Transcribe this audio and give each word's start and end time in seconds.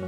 No 0.00 0.06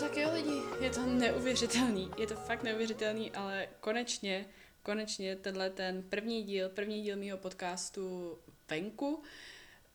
tak 0.00 0.16
jo 0.16 0.28
lidi, 0.32 0.62
je 0.80 0.90
to 0.90 1.06
neuvěřitelný, 1.06 2.10
je 2.18 2.26
to 2.26 2.34
fakt 2.34 2.62
neuvěřitelný, 2.62 3.32
ale 3.32 3.68
konečně, 3.80 4.46
konečně 4.82 5.36
tenhle 5.36 5.70
ten 5.70 6.02
první 6.02 6.42
díl, 6.42 6.68
první 6.68 7.02
díl 7.02 7.16
mýho 7.16 7.38
podcastu 7.38 8.38
venku. 8.70 9.22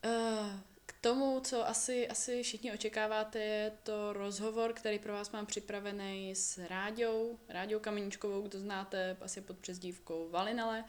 Uh, 0.05 0.70
tomu, 1.01 1.39
co 1.39 1.67
asi, 1.67 2.07
asi 2.07 2.43
všichni 2.43 2.73
očekáváte, 2.73 3.39
je 3.39 3.71
to 3.83 4.13
rozhovor, 4.13 4.73
který 4.73 4.99
pro 4.99 5.13
vás 5.13 5.31
mám 5.31 5.45
připravený 5.45 6.35
s 6.35 6.57
Ráďou, 6.57 7.39
Ráďou 7.49 7.79
Kameničkovou, 7.79 8.41
kdo 8.41 8.59
znáte 8.59 9.17
asi 9.21 9.41
pod 9.41 9.57
přezdívkou 9.57 10.29
Valinale. 10.29 10.83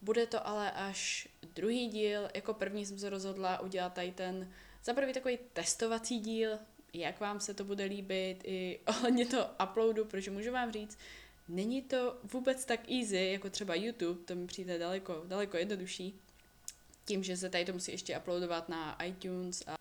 Bude 0.00 0.26
to 0.26 0.46
ale 0.46 0.70
až 0.70 1.28
druhý 1.54 1.88
díl, 1.88 2.28
jako 2.34 2.54
první 2.54 2.86
jsem 2.86 2.98
se 2.98 3.10
rozhodla 3.10 3.60
udělat 3.60 3.92
tady 3.92 4.12
ten 4.12 4.52
za 4.84 4.94
prvý 4.94 5.12
takový 5.12 5.38
testovací 5.52 6.18
díl, 6.18 6.58
jak 6.92 7.20
vám 7.20 7.40
se 7.40 7.54
to 7.54 7.64
bude 7.64 7.84
líbit 7.84 8.40
i 8.44 8.80
ohledně 8.86 9.26
toho 9.26 9.50
uploadu, 9.62 10.04
protože 10.04 10.30
můžu 10.30 10.52
vám 10.52 10.72
říct, 10.72 10.98
není 11.48 11.82
to 11.82 12.18
vůbec 12.22 12.64
tak 12.64 12.90
easy, 12.90 13.30
jako 13.32 13.50
třeba 13.50 13.74
YouTube, 13.74 14.24
to 14.24 14.34
mi 14.34 14.46
přijde 14.46 14.78
daleko, 14.78 15.22
daleko 15.26 15.56
jednodušší, 15.56 16.20
tím, 17.04 17.22
že 17.22 17.36
se 17.36 17.50
tady 17.50 17.64
to 17.64 17.72
musí 17.72 17.92
ještě 17.92 18.18
uploadovat 18.18 18.68
na 18.68 19.04
iTunes 19.04 19.62
a 19.66 19.76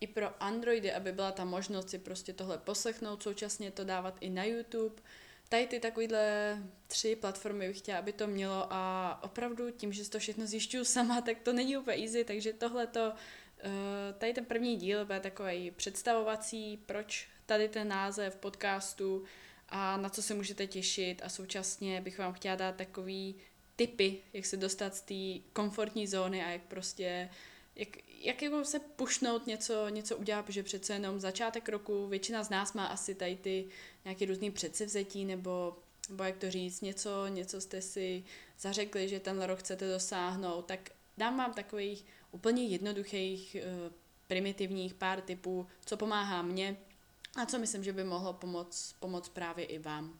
i 0.00 0.06
pro 0.06 0.42
Androidy, 0.42 0.92
aby 0.92 1.12
byla 1.12 1.32
ta 1.32 1.44
možnost 1.44 1.90
si 1.90 1.98
prostě 1.98 2.32
tohle 2.32 2.58
poslechnout, 2.58 3.22
současně 3.22 3.70
to 3.70 3.84
dávat 3.84 4.16
i 4.20 4.30
na 4.30 4.44
YouTube. 4.44 5.02
Tady 5.48 5.66
ty 5.66 5.80
takovýhle 5.80 6.58
tři 6.86 7.16
platformy 7.16 7.68
bych 7.68 7.78
chtěla, 7.78 7.98
aby 7.98 8.12
to 8.12 8.26
mělo 8.26 8.66
a 8.70 9.20
opravdu 9.22 9.70
tím, 9.70 9.92
že 9.92 10.10
to 10.10 10.18
všechno 10.18 10.46
zjišťuju 10.46 10.84
sama, 10.84 11.20
tak 11.20 11.40
to 11.40 11.52
není 11.52 11.76
úplně 11.76 11.96
easy, 11.96 12.24
takže 12.24 12.52
tohle 12.52 12.86
to 12.86 13.12
Eh, 13.62 14.12
tady 14.18 14.32
ten 14.32 14.44
první 14.44 14.76
díl 14.76 15.04
bude 15.04 15.20
takový 15.20 15.70
představovací, 15.70 16.76
proč 16.86 17.28
tady 17.46 17.68
ten 17.68 17.88
název 17.88 18.36
podcastu 18.36 19.24
a 19.68 19.96
na 19.96 20.08
co 20.08 20.22
se 20.22 20.34
můžete 20.34 20.66
těšit 20.66 21.22
a 21.24 21.28
současně 21.28 22.00
bych 22.00 22.18
vám 22.18 22.32
chtěla 22.32 22.56
dát 22.56 22.76
takový 22.76 23.36
tipy, 23.76 24.18
jak 24.32 24.46
se 24.46 24.56
dostat 24.56 24.94
z 24.96 25.00
té 25.00 25.48
komfortní 25.52 26.06
zóny 26.06 26.44
a 26.44 26.50
jak 26.50 26.62
prostě 26.62 27.30
jak, 27.76 27.88
jak 28.20 28.42
jako 28.42 28.64
se 28.64 28.78
pušnout 28.78 29.46
něco, 29.46 29.88
něco 29.88 30.16
udělat, 30.16 30.42
protože 30.42 30.62
přece 30.62 30.92
jenom 30.92 31.20
začátek 31.20 31.68
roku, 31.68 32.06
většina 32.06 32.44
z 32.44 32.50
nás 32.50 32.72
má 32.72 32.86
asi 32.86 33.14
tady 33.14 33.36
ty 33.36 33.68
nějaké 34.04 34.26
různé 34.26 34.50
předsevzetí 34.50 35.24
nebo, 35.24 35.78
nebo 36.08 36.24
jak 36.24 36.36
to 36.36 36.50
říct, 36.50 36.80
něco, 36.80 37.26
něco 37.26 37.60
jste 37.60 37.82
si 37.82 38.24
zařekli, 38.58 39.08
že 39.08 39.20
tenhle 39.20 39.46
rok 39.46 39.58
chcete 39.58 39.88
dosáhnout, 39.88 40.62
tak 40.62 40.90
dám 41.18 41.38
vám 41.38 41.54
takových 41.54 42.04
úplně 42.30 42.64
jednoduchých, 42.64 43.54
eh, 43.54 43.90
primitivních 44.26 44.94
pár 44.94 45.20
typů, 45.20 45.66
co 45.84 45.96
pomáhá 45.96 46.42
mně 46.42 46.76
a 47.36 47.46
co 47.46 47.58
myslím, 47.58 47.84
že 47.84 47.92
by 47.92 48.04
mohlo 48.04 48.32
pomoct, 48.32 48.94
pomoct 49.00 49.28
právě 49.28 49.64
i 49.64 49.78
vám. 49.78 50.18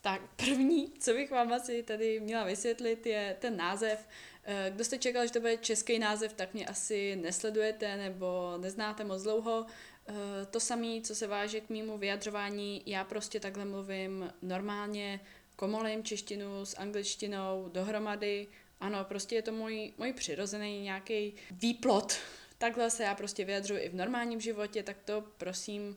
Tak 0.00 0.22
první, 0.36 0.92
co 0.98 1.12
bych 1.12 1.30
vám 1.30 1.52
asi 1.52 1.82
tady 1.82 2.20
měla 2.20 2.44
vysvětlit, 2.44 3.06
je 3.06 3.36
ten 3.40 3.56
název. 3.56 4.08
Eh, 4.44 4.70
kdo 4.74 4.84
jste 4.84 4.98
čekal, 4.98 5.26
že 5.26 5.32
to 5.32 5.40
bude 5.40 5.56
český 5.56 5.98
název, 5.98 6.32
tak 6.32 6.54
mě 6.54 6.66
asi 6.66 7.16
nesledujete 7.16 7.96
nebo 7.96 8.54
neznáte 8.60 9.04
moc 9.04 9.22
dlouho. 9.22 9.66
Eh, 10.08 10.14
to 10.50 10.60
samé, 10.60 11.00
co 11.02 11.14
se 11.14 11.26
váže 11.26 11.60
k 11.60 11.70
mýmu 11.70 11.98
vyjadřování, 11.98 12.82
já 12.86 13.04
prostě 13.04 13.40
takhle 13.40 13.64
mluvím 13.64 14.32
normálně, 14.42 15.20
komolím 15.56 16.04
češtinu 16.04 16.64
s 16.64 16.76
angličtinou 16.78 17.68
dohromady 17.72 18.46
ano, 18.80 19.04
prostě 19.04 19.34
je 19.34 19.42
to 19.42 19.52
můj, 19.52 19.92
můj 19.98 20.12
přirozený 20.12 20.82
nějaký 20.82 21.34
výplot. 21.50 22.16
Takhle 22.58 22.90
se 22.90 23.04
já 23.04 23.14
prostě 23.14 23.44
vyjadřuji 23.44 23.80
i 23.80 23.88
v 23.88 23.94
normálním 23.94 24.40
životě, 24.40 24.82
tak 24.82 24.96
to 25.04 25.24
prosím 25.38 25.96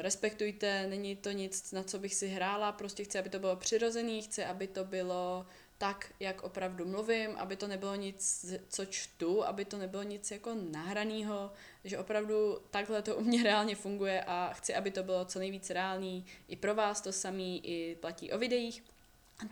respektujte, 0.00 0.86
není 0.86 1.16
to 1.16 1.30
nic, 1.30 1.72
na 1.72 1.82
co 1.82 1.98
bych 1.98 2.14
si 2.14 2.28
hrála, 2.28 2.72
prostě 2.72 3.04
chci, 3.04 3.18
aby 3.18 3.28
to 3.28 3.38
bylo 3.38 3.56
přirozený, 3.56 4.22
chci, 4.22 4.44
aby 4.44 4.66
to 4.66 4.84
bylo 4.84 5.46
tak, 5.78 6.12
jak 6.20 6.42
opravdu 6.42 6.86
mluvím, 6.86 7.30
aby 7.36 7.56
to 7.56 7.66
nebylo 7.66 7.94
nic, 7.94 8.46
co 8.68 8.84
čtu, 8.84 9.44
aby 9.44 9.64
to 9.64 9.78
nebylo 9.78 10.02
nic 10.02 10.30
jako 10.30 10.54
nahraného, 10.70 11.52
že 11.84 11.98
opravdu 11.98 12.58
takhle 12.70 13.02
to 13.02 13.16
u 13.16 13.20
mě 13.20 13.42
reálně 13.48 13.76
funguje 13.76 14.24
a 14.26 14.52
chci, 14.52 14.74
aby 14.74 14.90
to 14.90 15.02
bylo 15.02 15.24
co 15.24 15.38
nejvíc 15.38 15.70
reálný. 15.70 16.26
I 16.48 16.56
pro 16.56 16.74
vás 16.74 17.00
to 17.00 17.12
samý, 17.12 17.66
i 17.66 17.96
platí 18.00 18.32
o 18.32 18.38
videích. 18.38 18.84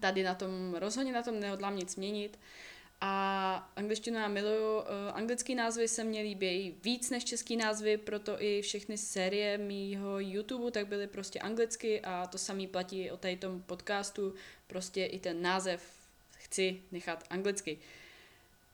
Tady 0.01 0.23
na 0.23 0.35
tom 0.35 0.75
rozhodně 0.75 1.13
na 1.13 1.23
tom 1.23 1.41
nehodlám 1.41 1.77
nic 1.77 1.97
měnit. 1.97 2.39
A 3.01 3.73
angličtinu 3.77 4.19
já 4.19 4.29
miluju. 4.29 4.81
Eh, 4.81 5.13
anglický 5.13 5.55
názvy 5.55 5.89
se 5.89 6.05
mně 6.05 6.23
líbí 6.23 6.79
víc 6.83 7.11
než 7.11 7.25
český 7.25 7.57
názvy, 7.57 7.97
proto 7.97 8.43
i 8.43 8.63
všechny 8.63 8.99
série 8.99 9.59
mýho 9.59 10.21
YouTube 10.21 10.71
tak 10.71 10.87
byly 10.87 11.07
prostě 11.07 11.39
anglicky 11.39 12.01
a 12.01 12.27
to 12.27 12.39
samý 12.39 12.67
platí 12.67 13.11
o 13.11 13.17
tady 13.17 13.37
tom 13.37 13.63
podcastu. 13.63 14.35
Prostě 14.67 15.05
i 15.05 15.19
ten 15.19 15.43
název 15.43 15.83
chci 16.37 16.83
nechat 16.93 17.25
anglicky. 17.31 17.79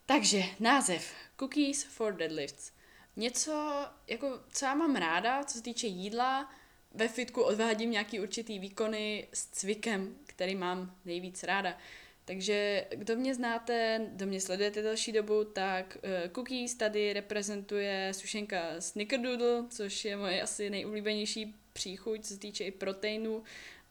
Takže 0.07 0.43
název 0.61 1.13
Cookies 1.39 1.85
for 1.85 2.13
Deadlifts. 2.15 2.73
Něco, 3.17 3.87
jako, 4.09 4.41
co 4.53 4.65
já 4.65 4.75
mám 4.75 4.97
ráda, 4.97 5.45
co 5.45 5.59
se 5.59 5.63
týče 5.63 5.87
jídla, 5.87 6.53
ve 6.95 7.09
fitku 7.09 7.43
odvádím 7.43 7.91
nějaký 7.91 8.21
určitý 8.21 8.59
výkony 8.59 9.29
s 9.33 9.47
cvikem, 9.47 10.17
který 10.27 10.55
mám 10.55 10.97
nejvíc 11.05 11.43
ráda. 11.43 11.79
Takže 12.25 12.87
kdo 12.91 13.17
mě 13.17 13.35
znáte, 13.35 14.01
kdo 14.13 14.27
mě 14.27 14.41
sledujete 14.41 14.83
další 14.83 15.13
dobu, 15.13 15.45
tak 15.45 15.99
uh, 16.05 16.33
Cookies 16.33 16.75
tady 16.75 17.13
reprezentuje 17.13 18.13
sušenka 18.15 18.63
Snickerdoodle, 18.79 19.65
což 19.69 20.05
je 20.05 20.17
moje 20.17 20.43
asi 20.43 20.71
nejoblíbenější 20.71 21.55
příchuť, 21.73 22.25
co 22.25 22.35
se 22.35 22.41
týče 22.41 22.65
i 22.65 22.71
proteinu. 22.71 23.43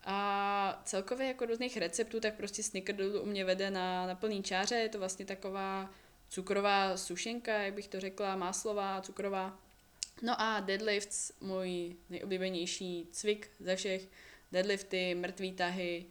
A 0.04 0.82
celkově 0.86 1.28
jako 1.28 1.46
různých 1.46 1.78
receptů, 1.78 2.20
tak 2.20 2.34
prostě 2.34 2.64
Snickerdoodle 2.64 3.22
u 3.22 3.26
mě 3.26 3.46
vede 3.46 3.72
na, 3.72 4.08
na 4.08 4.16
plný 4.16 4.44
čáře. 4.44 4.76
Je 4.76 4.90
to 4.90 5.00
vlastně 5.00 5.26
taková 5.26 5.94
cukrová 6.30 6.98
sušenka, 6.98 7.62
jak 7.62 7.74
bych 7.74 7.88
to 7.88 8.00
řekla, 8.00 8.36
máslová, 8.36 9.02
cukrová. 9.02 9.60
No 10.22 10.42
a 10.42 10.60
deadlifts, 10.60 11.32
můj 11.42 11.96
nejoblíbenější 12.10 13.08
cvik 13.12 13.50
ze 13.60 13.76
všech, 13.76 14.08
deadlifty, 14.52 15.16
mrtvý 15.16 15.52
tahy, 15.52 16.06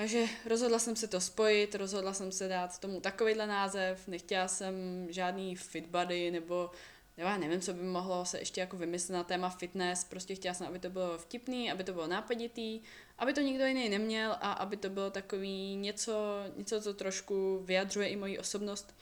takže 0.00 0.26
rozhodla 0.46 0.78
jsem 0.78 0.96
se 0.96 1.08
to 1.08 1.20
spojit, 1.20 1.74
rozhodla 1.74 2.12
jsem 2.12 2.32
se 2.32 2.48
dát 2.48 2.78
tomu 2.78 3.00
takovýhle 3.00 3.46
název, 3.46 4.08
nechtěla 4.08 4.48
jsem 4.48 4.74
žádný 5.10 5.56
fit 5.56 5.86
body 5.86 6.30
nebo 6.30 6.70
já 7.16 7.36
nevím, 7.36 7.60
co 7.60 7.72
by 7.72 7.82
mohlo 7.82 8.24
se 8.24 8.38
ještě 8.38 8.60
jako 8.60 8.76
vymyslet 8.76 9.16
na 9.16 9.24
téma 9.24 9.50
fitness, 9.50 10.04
prostě 10.04 10.34
chtěla 10.34 10.54
jsem, 10.54 10.66
aby 10.66 10.78
to 10.78 10.90
bylo 10.90 11.18
vtipný, 11.18 11.72
aby 11.72 11.84
to 11.84 11.92
bylo 11.92 12.06
nápaditý, 12.06 12.80
aby 13.18 13.32
to 13.32 13.40
nikdo 13.40 13.66
jiný 13.66 13.88
neměl 13.88 14.36
a 14.40 14.52
aby 14.52 14.76
to 14.76 14.90
bylo 14.90 15.10
takový 15.10 15.76
něco, 15.76 16.44
něco, 16.56 16.80
co 16.80 16.94
trošku 16.94 17.62
vyjadřuje 17.64 18.08
i 18.08 18.16
moji 18.16 18.38
osobnost. 18.38 18.94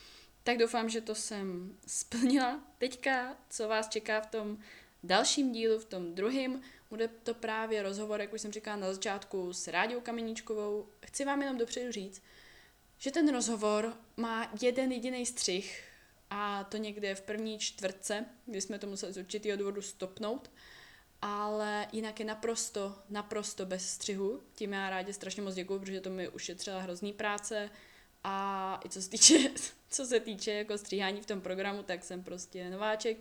Tak 0.42 0.59
doufám, 0.59 0.88
že 0.88 1.00
to 1.00 1.15
jsem 1.15 1.76
splnila. 1.86 2.60
Teďka, 2.78 3.36
co 3.50 3.69
vás 3.69 3.88
čeká 3.88 4.20
v 4.20 4.26
tom 4.26 4.59
dalším 5.03 5.53
dílu, 5.53 5.78
v 5.78 5.84
tom 5.84 6.15
druhém, 6.15 6.62
bude 6.91 7.09
to 7.09 7.34
právě 7.34 7.82
rozhovor, 7.82 8.21
jak 8.21 8.32
už 8.32 8.41
jsem 8.41 8.53
říkala 8.53 8.76
na 8.76 8.93
začátku, 8.93 9.53
s 9.53 9.69
Rádiou 9.69 10.00
Kameníčkovou. 10.00 10.88
Chci 11.06 11.25
vám 11.25 11.43
jenom 11.43 11.59
dopředu 11.59 11.93
říct, 11.93 12.22
že 12.99 13.10
ten 13.10 13.32
rozhovor 13.32 13.97
má 14.16 14.53
jeden 14.62 14.93
jediný 14.93 15.27
střih 15.27 15.84
a 16.31 16.65
to 16.65 16.77
někde 16.77 17.15
v 17.15 17.21
první 17.21 17.59
čtvrtce, 17.59 18.25
kdy 18.47 18.60
jsme 18.60 18.78
to 18.78 18.87
museli 18.87 19.12
z 19.12 19.16
určitého 19.16 19.59
důvodu 19.59 19.82
stopnout, 19.82 20.50
ale 21.22 21.87
jinak 21.93 22.21
je 22.21 22.27
naprosto, 22.27 22.98
naprosto 23.10 23.66
bez 23.66 23.91
střihu. 23.91 24.43
Tím 24.54 24.72
já 24.72 24.91
rádi 24.91 25.12
strašně 25.12 25.43
moc 25.43 25.54
děkuju, 25.54 25.81
protože 25.81 26.00
to 26.00 26.10
mi 26.10 26.28
ušetřila 26.28 26.81
hrozný 26.81 27.12
práce 27.12 27.71
a 28.24 28.80
i 28.84 28.89
co 28.89 29.03
se 29.03 29.10
týče, 29.10 29.51
co 29.91 30.07
se 30.07 30.21
týče 30.21 30.53
jako 30.53 30.78
stříhání 30.78 31.21
v 31.21 31.27
tom 31.27 31.41
programu, 31.41 31.83
tak 31.83 32.04
jsem 32.04 32.22
prostě 32.22 32.71
nováček, 32.71 33.16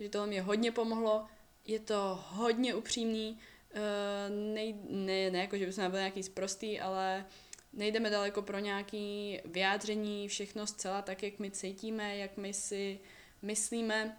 že 0.00 0.08
to 0.08 0.26
mě 0.26 0.42
hodně 0.42 0.72
pomohlo 0.72 1.26
je 1.66 1.78
to 1.78 2.24
hodně 2.28 2.74
upřímný, 2.74 3.38
uh, 3.74 4.54
nej, 4.54 4.74
ne, 4.88 5.30
ne 5.30 5.38
jako, 5.38 5.56
že 5.56 5.66
bychom 5.66 5.90
byli 5.90 6.00
nějaký 6.00 6.22
zprostý, 6.22 6.80
ale 6.80 7.26
nejdeme 7.72 8.10
daleko 8.10 8.42
pro 8.42 8.58
nějaký 8.58 9.38
vyjádření, 9.44 10.28
všechno 10.28 10.66
zcela 10.66 11.02
tak, 11.02 11.22
jak 11.22 11.38
my 11.38 11.50
cítíme, 11.50 12.16
jak 12.16 12.36
my 12.36 12.54
si 12.54 13.00
myslíme, 13.42 14.16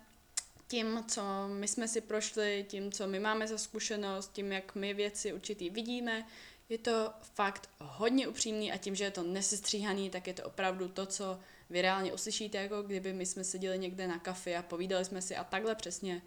tím, 0.68 1.04
co 1.08 1.22
my 1.48 1.68
jsme 1.68 1.88
si 1.88 2.02
prošli, 2.02 2.66
tím, 2.70 2.92
co 2.92 3.08
my 3.08 3.20
máme 3.20 3.48
za 3.48 3.58
zkušenost, 3.58 4.34
tím, 4.34 4.52
jak 4.52 4.76
my 4.76 4.94
věci 4.94 5.34
určitý 5.34 5.70
vidíme, 5.70 6.26
je 6.70 6.78
to 6.78 7.12
fakt 7.22 7.70
hodně 7.80 8.28
upřímný 8.28 8.72
a 8.72 8.78
tím, 8.78 8.96
že 8.96 9.04
je 9.04 9.12
to 9.12 9.24
nesestříhaný, 9.24 10.10
tak 10.10 10.28
je 10.28 10.34
to 10.34 10.44
opravdu 10.44 10.88
to, 10.88 11.06
co 11.06 11.40
vy 11.70 11.82
reálně 11.82 12.14
uslyšíte, 12.14 12.58
jako 12.58 12.82
kdyby 12.82 13.14
my 13.14 13.26
jsme 13.26 13.44
seděli 13.44 13.80
někde 13.80 14.08
na 14.08 14.20
kafi 14.20 14.56
a 14.56 14.62
povídali 14.62 15.06
jsme 15.06 15.22
si 15.22 15.36
a 15.36 15.44
takhle 15.44 15.76
přesně 15.76 16.22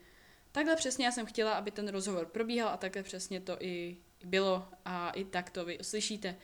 Takhle 0.57 0.77
přesně 0.77 1.05
já 1.05 1.13
jsem 1.13 1.27
chtěla, 1.27 1.53
aby 1.53 1.71
ten 1.71 1.89
rozhovor 1.89 2.27
probíhal 2.27 2.69
a 2.69 2.77
takhle 2.77 3.03
přesně 3.03 3.41
to 3.41 3.57
i 3.61 3.97
bylo 4.25 4.69
a 4.85 5.11
i 5.11 5.25
tak 5.25 5.51
to 5.51 5.65
vy 5.65 5.79
uslyšíte. 5.79 6.37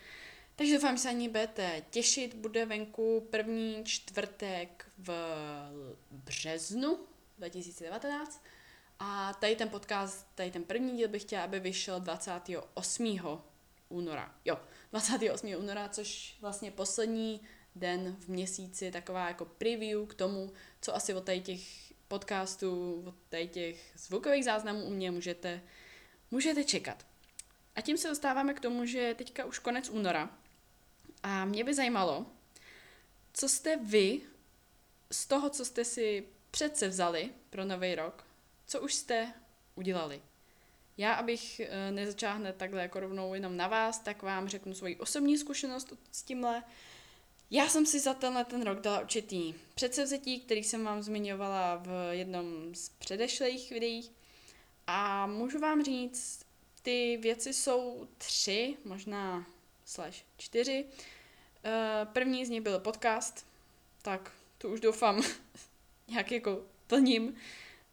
Takže 0.57 0.75
doufám, 0.75 0.97
že 0.97 1.03
se 1.03 1.09
ani 1.09 1.29
budete 1.29 1.83
těšit. 1.91 2.35
Bude 2.35 2.67
venku 2.67 3.29
první 3.31 3.85
čtvrtek 3.85 4.87
v 4.99 5.13
březnu 6.11 6.99
2019. 7.39 8.45
A 8.99 9.35
tady 9.41 9.57
ten 9.57 9.69
podcast, 9.69 10.27
tady 10.35 10.51
ten 10.51 10.65
první 10.65 10.97
díl 10.97 11.09
bych 11.09 11.23
chtěla, 11.23 11.45
aby 11.45 11.61
vyšel 11.61 12.01
28. 12.01 13.21
února. 13.89 14.35
Jo, 14.45 14.59
28. 14.91 15.55
února, 15.59 15.89
což 15.89 16.37
vlastně 16.41 16.71
poslední 16.71 17.41
den 17.75 18.17
v 18.21 18.29
měsíci, 18.29 18.91
taková 18.91 19.29
jako 19.29 19.45
preview 19.45 20.07
k 20.07 20.15
tomu, 20.15 20.53
co 20.81 20.97
asi 20.97 21.15
od 21.15 21.25
tady 21.25 21.41
těch 21.41 21.82
podcastů, 22.13 23.03
od 23.07 23.15
tady 23.29 23.49
těch 23.49 23.93
zvukových 23.97 24.45
záznamů 24.45 24.85
u 24.85 24.91
mě 24.91 25.11
můžete, 25.11 25.63
můžete 26.31 26.65
čekat. 26.65 27.07
A 27.75 27.81
tím 27.81 27.99
se 27.99 28.09
dostáváme 28.09 28.55
k 28.55 28.61
tomu, 28.61 28.87
že 28.87 29.15
teďka 29.19 29.45
už 29.45 29.59
konec 29.59 29.89
února 29.89 30.31
a 31.23 31.45
mě 31.45 31.65
by 31.65 31.75
zajímalo, 31.75 32.27
co 33.33 33.49
jste 33.49 33.77
vy 33.77 34.21
z 35.13 35.27
toho, 35.27 35.51
co 35.51 35.65
jste 35.65 35.85
si 35.85 36.27
přece 36.51 36.89
vzali 36.89 37.31
pro 37.51 37.65
nový 37.65 37.95
rok, 37.95 38.27
co 38.67 38.81
už 38.81 38.95
jste 38.95 39.33
udělali. 39.75 40.23
Já, 40.97 41.15
abych 41.15 41.61
eh, 41.61 41.91
nezačala 41.91 42.35
hned 42.35 42.57
takhle 42.57 42.83
jako 42.83 43.01
rovnou 43.01 43.35
jenom 43.35 43.57
na 43.57 43.69
vás, 43.69 43.99
tak 43.99 44.23
vám 44.23 44.49
řeknu 44.49 44.75
svoji 44.75 44.97
osobní 44.97 45.39
zkušenost 45.39 45.93
s 46.13 46.23
tímhle. 46.23 46.63
Já 47.55 47.69
jsem 47.69 47.87
si 47.87 48.01
za 48.01 48.15
tenhle 48.15 48.45
ten 48.45 48.63
rok 48.63 48.81
dala 48.81 49.01
určitý 49.01 49.55
předsevzetí, 49.75 50.41
který 50.41 50.65
jsem 50.65 50.85
vám 50.85 51.03
zmiňovala 51.03 51.77
v 51.77 52.11
jednom 52.11 52.75
z 52.75 52.89
předešlých 52.89 53.71
videí. 53.71 54.11
A 54.87 55.27
můžu 55.27 55.59
vám 55.59 55.85
říct, 55.85 56.47
ty 56.83 57.19
věci 57.23 57.53
jsou 57.53 58.09
tři, 58.19 58.77
možná 58.85 59.47
slash 59.85 60.25
čtyři. 60.37 60.85
Eh, 61.65 62.07
první 62.13 62.47
z 62.47 62.51
nich 62.51 62.61
byl 62.61 62.79
podcast, 62.79 63.47
tak 64.03 64.33
to 64.59 64.69
už 64.69 64.81
doufám 64.81 65.23
nějak 66.09 66.33
jako 66.33 66.63
plním. 66.87 67.35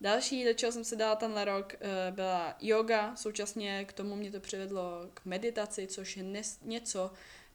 Další, 0.02 0.46
do 0.46 0.54
čeho 0.54 0.72
jsem 0.72 0.84
se 0.84 0.96
dala 0.96 1.16
tenhle 1.16 1.46
rok, 1.46 1.74
eh, 1.74 2.12
byla 2.12 2.56
yoga, 2.60 3.16
současně 3.16 3.86
k 3.86 3.94
tomu 3.94 4.16
mě 4.16 4.32
to 4.32 4.40
přivedlo 4.40 5.10
k 5.14 5.26
meditaci, 5.26 5.88
což 5.88 6.18
je 6.18 6.26
něco 6.62 7.12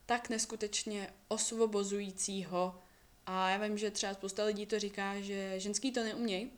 tak 0.06 0.29
neskutečně 0.29 1.11
osvobozujícího. 1.29 2.83
A 3.27 3.51
já 3.51 3.56
vím, 3.56 3.79
že 3.79 3.91
třeba 3.91 4.15
spousta 4.15 4.45
lidí 4.45 4.67
to 4.67 4.79
říká, 4.79 5.21
že 5.21 5.61
ženský 5.61 5.93
to 5.93 6.05
neumějí, 6.05 6.51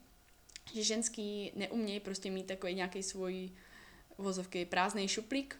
že 0.74 0.82
ženský 0.82 1.52
neumějí 1.54 2.00
prostě 2.00 2.30
mít 2.30 2.46
takový 2.46 2.74
nějaký 2.74 3.02
svůj 3.02 3.50
vozovky 4.18 4.64
prázdný 4.64 5.08
šuplík 5.08 5.58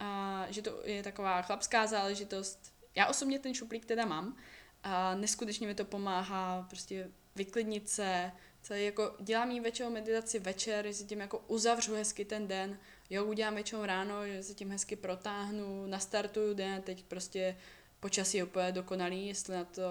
a 0.00 0.46
že 0.50 0.62
to 0.62 0.80
je 0.84 1.02
taková 1.02 1.42
chlapská 1.42 1.86
záležitost. 1.86 2.72
Já 2.94 3.06
osobně 3.06 3.38
ten 3.38 3.54
šuplík 3.54 3.84
teda 3.84 4.06
mám 4.06 4.36
a 4.82 5.14
neskutečně 5.14 5.66
mi 5.66 5.74
to 5.74 5.84
pomáhá 5.84 6.66
prostě 6.70 7.10
vyklidnit 7.36 7.88
se, 7.88 8.32
celý 8.64 8.84
jako 8.84 9.14
dělám 9.20 9.50
jí 9.50 9.60
většinou 9.60 9.90
meditaci 9.90 10.38
večer, 10.38 10.86
že 10.86 10.94
si 10.94 11.04
tím 11.04 11.20
jako 11.20 11.38
uzavřu 11.38 11.94
hezky 11.94 12.24
ten 12.24 12.48
den, 12.48 12.78
jo, 13.10 13.24
udělám 13.24 13.54
většinou 13.54 13.84
ráno, 13.84 14.26
že 14.26 14.42
se 14.42 14.54
tím 14.54 14.70
hezky 14.70 14.96
protáhnu, 14.96 15.86
nastartuju 15.86 16.54
den, 16.54 16.82
teď 16.82 17.04
prostě 17.04 17.56
počasí 18.00 18.36
je 18.36 18.44
úplně 18.44 18.72
dokonalý, 18.72 19.26
jestli 19.26 19.54
na 19.54 19.64
to 19.64 19.82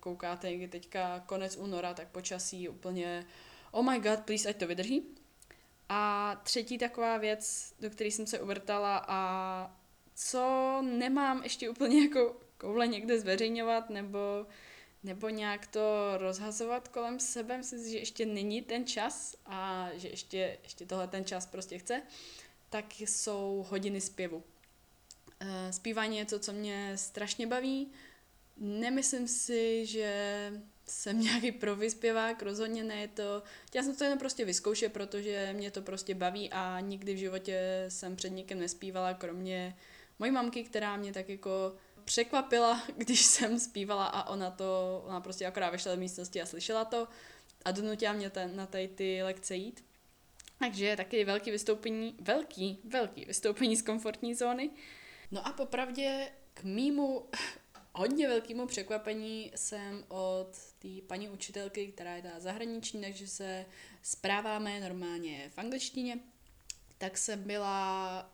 koukáte 0.00 0.50
někdy 0.50 0.68
teďka 0.68 1.20
konec 1.20 1.56
února, 1.56 1.94
tak 1.94 2.08
počasí 2.08 2.62
je 2.62 2.70
úplně 2.70 3.26
oh 3.70 3.90
my 3.90 4.00
god, 4.00 4.20
please, 4.20 4.48
ať 4.48 4.56
to 4.56 4.66
vydrží. 4.66 5.02
A 5.88 6.40
třetí 6.42 6.78
taková 6.78 7.18
věc, 7.18 7.72
do 7.80 7.90
které 7.90 8.10
jsem 8.10 8.26
se 8.26 8.40
uvrtala 8.40 9.04
a 9.08 9.76
co 10.14 10.78
nemám 10.82 11.42
ještě 11.42 11.70
úplně 11.70 12.02
jako 12.02 12.36
koule 12.58 12.86
někde 12.86 13.20
zveřejňovat 13.20 13.90
nebo, 13.90 14.46
nebo 15.04 15.28
nějak 15.28 15.66
to 15.66 16.12
rozhazovat 16.18 16.88
kolem 16.88 17.20
sebe, 17.20 17.58
myslím 17.58 17.80
si, 17.80 17.90
že 17.90 17.98
ještě 17.98 18.26
není 18.26 18.62
ten 18.62 18.86
čas 18.86 19.36
a 19.46 19.88
že 19.94 20.08
ještě, 20.08 20.58
ještě 20.62 20.86
tohle 20.86 21.08
ten 21.08 21.24
čas 21.24 21.46
prostě 21.46 21.78
chce, 21.78 22.02
tak 22.70 22.84
jsou 22.98 23.66
hodiny 23.68 24.00
zpěvu. 24.00 24.44
Eh, 25.40 25.72
zpívání 25.72 26.18
je 26.18 26.24
to, 26.24 26.38
co 26.38 26.52
mě 26.52 26.92
strašně 26.96 27.46
baví. 27.46 27.92
Nemyslím 28.56 29.28
si, 29.28 29.86
že 29.86 30.52
jsem 30.86 31.20
nějaký 31.20 31.52
provyspěvák, 31.52 32.42
rozhodně 32.42 32.84
ne, 32.84 32.94
je 32.94 33.08
to, 33.08 33.42
chtěla 33.66 33.84
jsem 33.84 33.96
to 33.96 34.04
jenom 34.04 34.18
prostě 34.18 34.44
vyzkoušet, 34.44 34.92
protože 34.92 35.52
mě 35.52 35.70
to 35.70 35.82
prostě 35.82 36.14
baví 36.14 36.50
a 36.50 36.80
nikdy 36.80 37.14
v 37.14 37.18
životě 37.18 37.84
jsem 37.88 38.16
před 38.16 38.28
nikým 38.28 38.58
nespívala, 38.58 39.14
kromě 39.14 39.76
mojí 40.18 40.30
mamky, 40.30 40.64
která 40.64 40.96
mě 40.96 41.12
tak 41.12 41.28
jako 41.28 41.76
překvapila, 42.04 42.82
když 42.96 43.22
jsem 43.22 43.60
zpívala 43.60 44.06
a 44.06 44.28
ona 44.28 44.50
to, 44.50 45.02
ona 45.06 45.20
prostě 45.20 45.46
akorát 45.46 45.70
vešla 45.70 45.94
do 45.94 46.00
místnosti 46.00 46.42
a 46.42 46.46
slyšela 46.46 46.84
to 46.84 47.08
a 47.64 47.70
donutila 47.70 48.12
mě 48.12 48.30
ten, 48.30 48.56
na 48.56 48.66
tady 48.66 48.88
ty 48.88 49.22
lekce 49.22 49.56
jít. 49.56 49.84
Takže 50.58 50.96
taky 50.96 51.24
velký 51.24 51.50
vystoupení, 51.50 52.16
velký, 52.20 52.78
velký 52.84 53.24
vystoupení 53.24 53.76
z 53.76 53.82
komfortní 53.82 54.34
zóny. 54.34 54.70
No 55.30 55.46
a 55.46 55.52
popravdě 55.52 56.28
k 56.54 56.62
mýmu 56.62 57.26
hodně 57.94 58.28
velkému 58.28 58.66
překvapení 58.66 59.52
jsem 59.56 60.04
od 60.08 60.48
té 60.78 60.88
paní 61.06 61.28
učitelky, 61.28 61.86
která 61.86 62.16
je 62.16 62.22
ta 62.22 62.40
zahraniční, 62.40 63.00
takže 63.00 63.28
se 63.28 63.66
zpráváme 64.02 64.80
normálně 64.80 65.50
v 65.54 65.58
angličtině, 65.58 66.18
tak 66.98 67.18
jsem 67.18 67.42
byla 67.42 68.30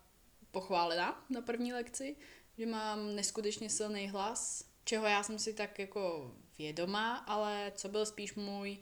pochválena 0.51 1.27
na 1.31 1.41
první 1.41 1.73
lekci, 1.73 2.17
že 2.59 2.67
mám 2.67 3.17
neskutečně 3.17 3.71
silný 3.71 4.09
hlas, 4.09 4.65
čeho 4.85 5.07
já 5.07 5.23
jsem 5.23 5.39
si 5.39 5.55
tak 5.55 5.79
jako 5.79 6.33
vědomá, 6.59 7.17
ale 7.17 7.73
co 7.77 7.89
byl 7.89 8.07
spíš 8.07 8.35
můj 8.35 8.79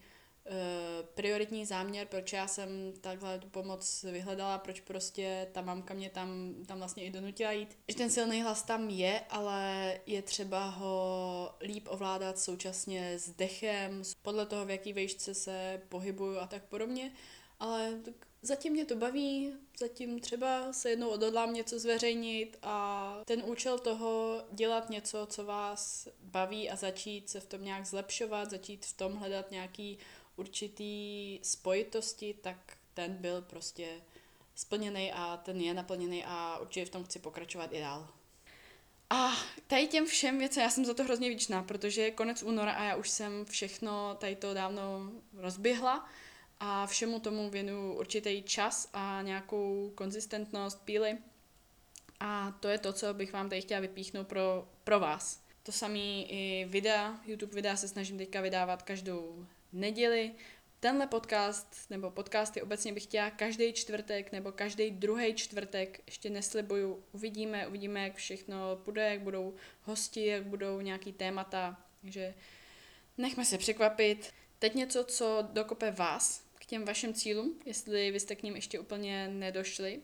Eh, 0.49 1.02
prioritní 1.14 1.67
záměr, 1.67 2.06
proč 2.06 2.32
já 2.32 2.49
jsem 2.49 2.93
takhle 3.00 3.38
tu 3.38 3.49
pomoc 3.49 4.02
vyhledala, 4.02 4.58
proč 4.58 4.81
prostě 4.81 5.49
ta 5.52 5.62
mamka 5.62 5.94
mě 5.94 6.11
tam, 6.11 6.55
tam 6.67 6.78
vlastně 6.78 7.05
i 7.05 7.11
donutila 7.11 7.52
jít. 7.52 7.78
Že 7.88 7.96
ten 7.96 8.11
silný 8.11 8.43
hlas 8.43 8.62
tam 8.62 8.90
je, 8.90 9.20
ale 9.31 9.94
je 10.06 10.23
třeba 10.23 10.69
ho 10.69 11.55
líp 11.61 11.88
ovládat 11.90 12.38
současně 12.38 13.19
s 13.19 13.31
dechem, 13.31 14.02
podle 14.23 14.46
toho, 14.46 14.67
v 14.67 14.70
jaký 14.70 14.93
vejšce 14.93 15.34
se 15.34 15.82
pohybuju 15.88 16.38
a 16.38 16.46
tak 16.46 16.64
podobně. 16.64 17.12
Ale 17.61 17.93
tak 18.05 18.14
zatím 18.46 18.72
mě 18.72 18.84
to 18.84 18.96
baví, 18.96 19.52
zatím 19.78 20.20
třeba 20.20 20.72
se 20.72 20.90
jednou 20.90 21.08
odhodlám 21.08 21.54
něco 21.54 21.78
zveřejnit 21.78 22.58
a 22.62 23.20
ten 23.25 23.43
účel 23.46 23.78
toho 23.78 24.43
dělat 24.52 24.90
něco, 24.90 25.26
co 25.26 25.44
vás 25.44 26.08
baví 26.20 26.70
a 26.70 26.76
začít 26.76 27.31
se 27.31 27.40
v 27.40 27.46
tom 27.46 27.64
nějak 27.64 27.87
zlepšovat, 27.87 28.50
začít 28.50 28.87
v 28.87 28.97
tom 28.97 29.12
hledat 29.16 29.50
nějaký 29.50 29.99
určitý 30.37 31.38
spojitosti, 31.42 32.35
tak 32.40 32.76
ten 32.94 33.14
byl 33.14 33.42
prostě 33.42 33.88
splněný 34.54 35.12
a 35.12 35.37
ten 35.37 35.61
je 35.61 35.75
naplněný 35.75 36.25
a 36.26 36.59
určitě 36.59 36.87
v 36.87 36.90
tom 36.90 37.04
chci 37.04 37.18
pokračovat 37.18 37.73
i 37.73 37.80
dál. 37.80 38.09
A 39.11 39.32
tady 39.66 39.87
těm 39.87 40.06
všem 40.06 40.38
věcem, 40.38 40.62
já 40.62 40.70
jsem 40.70 40.85
za 40.85 40.94
to 40.94 41.04
hrozně 41.04 41.30
vděčná, 41.30 41.62
protože 41.62 42.02
je 42.02 42.11
konec 42.11 42.42
února 42.42 42.73
a 42.73 42.85
já 42.85 42.97
už 42.97 43.09
jsem 43.09 43.44
všechno 43.44 44.14
tady 44.14 44.37
to 44.37 44.54
dávno 44.54 45.12
rozběhla 45.32 46.09
a 46.60 46.86
všemu 46.86 47.20
tomu 47.20 47.50
věnuju 47.50 47.92
určitý 47.92 48.42
čas 48.42 48.88
a 48.92 49.22
nějakou 49.22 49.92
konzistentnost, 49.94 50.84
píly. 50.84 51.18
A 52.20 52.56
to 52.60 52.68
je 52.68 52.78
to, 52.78 52.92
co 52.92 53.14
bych 53.14 53.32
vám 53.32 53.48
tady 53.48 53.60
chtěla 53.60 53.80
vypíchnout 53.80 54.28
pro, 54.28 54.68
pro 54.84 55.00
vás. 55.00 55.42
To 55.62 55.72
samé 55.72 55.98
i 55.98 56.66
videa, 56.68 57.20
YouTube 57.26 57.54
videa 57.54 57.76
se 57.76 57.88
snažím 57.88 58.18
teďka 58.18 58.40
vydávat 58.40 58.82
každou 58.82 59.46
neděli. 59.72 60.32
Tenhle 60.80 61.06
podcast, 61.06 61.90
nebo 61.90 62.10
podcasty 62.10 62.62
obecně 62.62 62.92
bych 62.92 63.02
chtěla 63.02 63.30
každý 63.30 63.72
čtvrtek, 63.72 64.32
nebo 64.32 64.52
každý 64.52 64.90
druhý 64.90 65.34
čtvrtek, 65.34 66.00
ještě 66.06 66.30
neslibuju, 66.30 67.04
uvidíme, 67.12 67.66
uvidíme, 67.66 68.04
jak 68.04 68.14
všechno 68.14 68.76
bude, 68.84 69.10
jak 69.10 69.20
budou 69.20 69.54
hosti, 69.82 70.26
jak 70.26 70.44
budou 70.44 70.80
nějaký 70.80 71.12
témata, 71.12 71.80
takže 72.00 72.34
nechme 73.18 73.44
se 73.44 73.58
překvapit. 73.58 74.32
Teď 74.58 74.75
něco, 74.75 75.04
co 75.04 75.48
dokope 75.52 75.90
vás 75.90 76.45
těm 76.66 76.85
vašim 76.85 77.14
cílům, 77.14 77.61
jestli 77.66 78.11
vy 78.11 78.20
jste 78.20 78.37
k 78.37 78.42
ním 78.42 78.56
ještě 78.56 78.80
úplně 78.80 79.28
nedošli. 79.28 80.00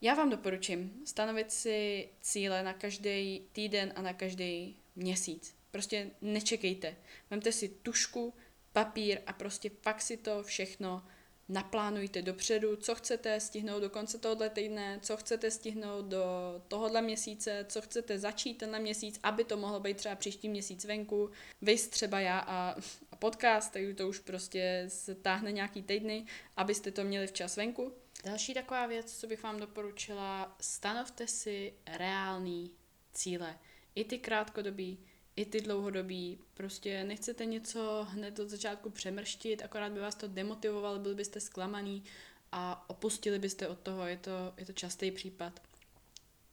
Já 0.00 0.14
vám 0.14 0.30
doporučím 0.30 1.02
stanovit 1.04 1.52
si 1.52 2.08
cíle 2.20 2.62
na 2.62 2.72
každý 2.72 3.48
týden 3.52 3.92
a 3.96 4.02
na 4.02 4.12
každý 4.12 4.76
měsíc. 4.96 5.54
Prostě 5.70 6.10
nečekejte. 6.20 6.96
Vemte 7.30 7.52
si 7.52 7.68
tušku, 7.68 8.34
papír 8.72 9.20
a 9.26 9.32
prostě 9.32 9.70
fakt 9.82 10.02
si 10.02 10.16
to 10.16 10.42
všechno 10.42 11.02
naplánujte 11.48 12.22
dopředu, 12.22 12.76
co 12.76 12.94
chcete 12.94 13.40
stihnout 13.40 13.80
do 13.80 13.90
konce 13.90 14.18
tohoto 14.18 14.50
týdne, 14.50 14.98
co 15.02 15.16
chcete 15.16 15.50
stihnout 15.50 16.04
do 16.04 16.24
tohohle 16.68 17.02
měsíce, 17.02 17.66
co 17.68 17.80
chcete 17.80 18.18
začít 18.18 18.54
tenhle 18.54 18.80
měsíc, 18.80 19.20
aby 19.22 19.44
to 19.44 19.56
mohlo 19.56 19.80
být 19.80 19.96
třeba 19.96 20.14
příští 20.14 20.48
měsíc 20.48 20.84
venku, 20.84 21.30
vy 21.62 21.76
třeba 21.76 22.20
já 22.20 22.38
a, 22.38 22.76
a 23.14 23.16
podcast, 23.16 23.72
takže 23.72 23.94
to 23.94 24.08
už 24.08 24.18
prostě 24.18 24.84
se 24.88 25.14
táhne 25.14 25.52
nějaký 25.52 25.82
týdny, 25.82 26.26
abyste 26.56 26.90
to 26.90 27.04
měli 27.04 27.26
včas 27.26 27.56
venku. 27.56 27.92
Další 28.24 28.54
taková 28.54 28.86
věc, 28.86 29.20
co 29.20 29.26
bych 29.26 29.42
vám 29.42 29.60
doporučila, 29.60 30.56
stanovte 30.60 31.26
si 31.26 31.74
reálný 31.86 32.70
cíle. 33.12 33.58
I 33.94 34.04
ty 34.04 34.18
krátkodobí, 34.18 34.98
i 35.36 35.44
ty 35.44 35.60
dlouhodobí. 35.60 36.38
Prostě 36.54 37.04
nechcete 37.04 37.44
něco 37.44 38.06
hned 38.10 38.38
od 38.38 38.48
začátku 38.48 38.90
přemrštit, 38.90 39.62
akorát 39.62 39.92
by 39.92 40.00
vás 40.00 40.14
to 40.14 40.28
demotivovalo, 40.28 40.98
byli 40.98 41.14
byste 41.14 41.40
zklamaný 41.40 42.04
a 42.52 42.90
opustili 42.90 43.38
byste 43.38 43.68
od 43.68 43.78
toho, 43.78 44.06
je 44.06 44.16
to, 44.16 44.54
je 44.56 44.66
to 44.66 44.72
častý 44.72 45.10
případ. 45.10 45.62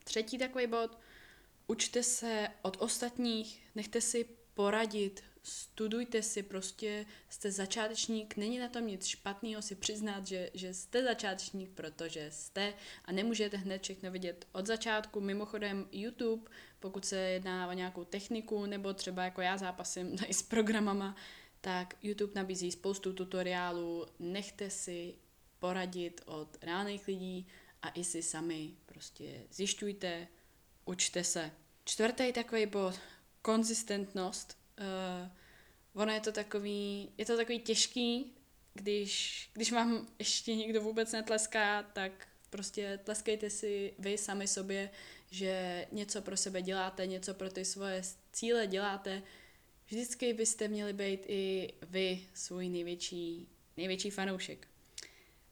Třetí 0.03 0.37
takový 0.37 0.67
bod, 0.67 0.97
učte 1.67 2.03
se 2.03 2.47
od 2.61 2.77
ostatních, 2.79 3.63
nechte 3.75 4.01
si 4.01 4.25
poradit, 4.53 5.23
studujte 5.43 6.21
si, 6.21 6.43
prostě 6.43 7.05
jste 7.29 7.51
začátečník, 7.51 8.37
není 8.37 8.59
na 8.59 8.69
tom 8.69 8.87
nic 8.87 9.05
špatného 9.05 9.61
si 9.61 9.75
přiznat, 9.75 10.27
že, 10.27 10.49
že 10.53 10.73
jste 10.73 11.03
začátečník, 11.03 11.71
protože 11.71 12.31
jste 12.31 12.73
a 13.05 13.11
nemůžete 13.11 13.57
hned 13.57 13.83
všechno 13.83 14.11
vidět 14.11 14.47
od 14.51 14.67
začátku. 14.67 15.21
Mimochodem 15.21 15.87
YouTube, 15.91 16.51
pokud 16.79 17.05
se 17.05 17.19
jedná 17.19 17.67
o 17.67 17.73
nějakou 17.73 18.03
techniku, 18.03 18.65
nebo 18.65 18.93
třeba 18.93 19.23
jako 19.23 19.41
já 19.41 19.57
zápasím 19.57 20.15
i 20.27 20.33
s 20.33 20.41
programama, 20.43 21.15
tak 21.61 21.93
YouTube 22.01 22.33
nabízí 22.35 22.71
spoustu 22.71 23.13
tutoriálů, 23.13 24.05
nechte 24.19 24.69
si 24.69 25.15
poradit 25.59 26.21
od 26.25 26.57
reálných 26.61 27.07
lidí 27.07 27.47
a 27.81 27.89
i 27.89 28.03
si 28.03 28.23
sami 28.23 28.73
prostě 28.85 29.43
zjišťujte, 29.51 30.27
učte 30.85 31.23
se. 31.23 31.51
Čtvrtý 31.83 32.33
takový 32.33 32.65
bod, 32.65 32.99
konzistentnost. 33.41 34.60
Uh, 34.81 35.29
ono 36.01 36.13
je 36.13 36.21
to 36.21 36.31
takový, 36.31 37.09
je 37.17 37.25
to 37.25 37.37
takový 37.37 37.59
těžký, 37.59 38.33
když, 38.73 39.49
když 39.53 39.71
vám 39.71 40.07
ještě 40.19 40.55
nikdo 40.55 40.81
vůbec 40.81 41.11
netleská, 41.11 41.83
tak 41.83 42.27
prostě 42.49 42.99
tleskejte 43.03 43.49
si 43.49 43.93
vy 43.99 44.17
sami 44.17 44.47
sobě, 44.47 44.89
že 45.31 45.85
něco 45.91 46.21
pro 46.21 46.37
sebe 46.37 46.61
děláte, 46.61 47.07
něco 47.07 47.33
pro 47.33 47.49
ty 47.49 47.65
svoje 47.65 48.01
cíle 48.31 48.67
děláte. 48.67 49.23
Vždycky 49.87 50.33
byste 50.33 50.67
měli 50.67 50.93
být 50.93 51.25
i 51.27 51.73
vy 51.81 52.27
svůj 52.33 52.69
největší, 52.69 53.47
největší 53.77 54.09
fanoušek. 54.09 54.67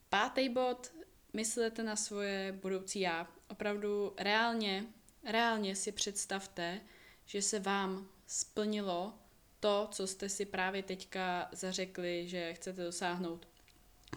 Pátý 0.10 0.50
bod, 0.50 0.92
myslete 1.34 1.84
na 1.84 1.96
svoje 1.96 2.52
budoucí 2.52 3.00
já. 3.00 3.32
Opravdu 3.48 4.14
reálně, 4.18 4.86
reálně 5.24 5.76
si 5.76 5.92
představte, 5.92 6.82
že 7.26 7.42
se 7.42 7.60
vám 7.60 8.10
splnilo 8.30 9.14
to, 9.60 9.88
co 9.92 10.08
jste 10.08 10.30
si 10.30 10.46
právě 10.46 10.84
teďka 10.84 11.50
zařekli, 11.52 12.28
že 12.28 12.54
chcete 12.54 12.84
dosáhnout. 12.84 13.48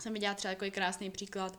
Jsem 0.00 0.12
viděla 0.12 0.34
třeba 0.34 0.50
jako 0.50 0.70
krásný 0.70 1.10
příklad, 1.10 1.58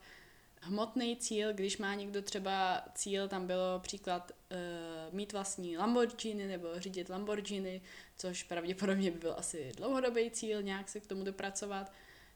hmotný 0.62 1.18
cíl, 1.18 1.54
když 1.54 1.78
má 1.78 1.96
někdo 1.96 2.22
třeba 2.22 2.86
cíl, 2.96 3.28
tam 3.28 3.48
bylo 3.48 3.80
příklad 3.80 4.32
uh, 4.32 5.16
mít 5.16 5.34
vlastní 5.34 5.78
Lamborghini 5.78 6.48
nebo 6.48 6.68
řídit 6.80 7.10
Lamborghini, 7.10 7.82
což 8.18 8.44
pravděpodobně 8.44 9.12
by 9.12 9.20
byl 9.20 9.36
asi 9.38 9.72
dlouhodobý 9.78 10.32
cíl, 10.32 10.62
nějak 10.62 10.90
se 10.90 11.00
k 11.00 11.08
tomu 11.08 11.24
dopracovat, 11.24 11.92